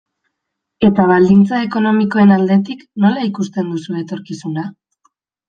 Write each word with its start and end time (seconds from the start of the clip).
Eta 0.87 1.03
baldintza 1.11 1.59
ekonomikoen 1.65 2.33
aldetik, 2.37 2.81
nola 3.05 3.27
ikusten 3.27 3.71
duzu 3.75 4.01
etorkizuna? 4.01 4.67